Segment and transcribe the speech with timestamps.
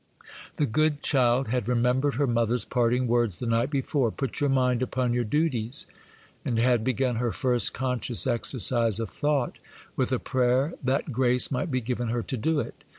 [0.55, 5.13] The good child had remembered her mother's parting words the night before,—'Put your mind upon
[5.13, 9.59] your duties,'—and had begun her first conscious exercise of thought
[9.95, 12.83] with a prayer that grace might be given her to do it.